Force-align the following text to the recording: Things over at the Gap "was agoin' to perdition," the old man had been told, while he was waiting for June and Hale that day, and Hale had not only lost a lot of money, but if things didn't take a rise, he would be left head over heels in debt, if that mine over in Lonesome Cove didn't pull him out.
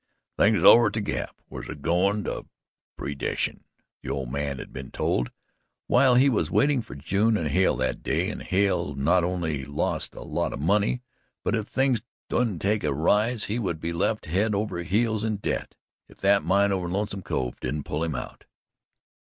Things 0.35 0.63
over 0.63 0.87
at 0.87 0.93
the 0.93 1.01
Gap 1.01 1.39
"was 1.47 1.69
agoin' 1.69 2.23
to 2.23 2.47
perdition," 2.97 3.65
the 4.01 4.09
old 4.09 4.31
man 4.31 4.57
had 4.57 4.73
been 4.73 4.89
told, 4.89 5.29
while 5.85 6.15
he 6.15 6.27
was 6.27 6.49
waiting 6.49 6.81
for 6.81 6.95
June 6.95 7.37
and 7.37 7.49
Hale 7.49 7.75
that 7.75 8.01
day, 8.01 8.27
and 8.31 8.41
Hale 8.41 8.95
had 8.95 8.97
not 8.97 9.23
only 9.23 9.63
lost 9.63 10.15
a 10.15 10.23
lot 10.23 10.53
of 10.53 10.59
money, 10.59 11.03
but 11.43 11.53
if 11.55 11.67
things 11.67 12.01
didn't 12.29 12.63
take 12.63 12.83
a 12.83 12.91
rise, 12.91 13.43
he 13.43 13.59
would 13.59 13.79
be 13.79 13.93
left 13.93 14.25
head 14.25 14.55
over 14.55 14.81
heels 14.81 15.23
in 15.23 15.35
debt, 15.37 15.75
if 16.09 16.17
that 16.17 16.43
mine 16.43 16.71
over 16.71 16.87
in 16.87 16.93
Lonesome 16.93 17.21
Cove 17.21 17.59
didn't 17.59 17.83
pull 17.83 18.03
him 18.03 18.15
out. 18.15 18.45